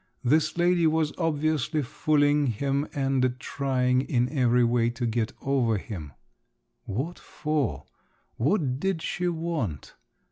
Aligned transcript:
This 0.23 0.57
lady 0.57 0.87
was 0.87 1.13
obviously 1.19 1.83
fooling 1.83 2.47
him, 2.47 2.87
and 2.95 3.35
trying 3.39 4.01
in 4.01 4.29
every 4.29 4.63
way 4.63 4.89
to 4.89 5.05
get 5.05 5.31
over 5.43 5.77
him… 5.77 6.13
what 6.85 7.19
for? 7.19 7.85
what 8.35 8.79
did 8.79 9.03
she 9.03 9.27
want? 9.27 9.93